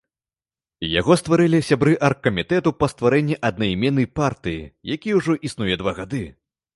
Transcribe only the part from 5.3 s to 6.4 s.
існуе два гады.